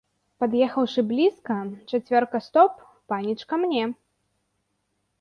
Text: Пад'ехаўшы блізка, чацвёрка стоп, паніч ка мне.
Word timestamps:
Пад'ехаўшы 0.43 0.99
блізка, 1.11 1.59
чацвёрка 1.91 2.43
стоп, 2.49 2.71
паніч 3.15 3.39
ка 3.53 3.65
мне. 3.67 3.83